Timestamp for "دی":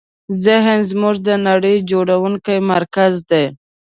3.29-3.45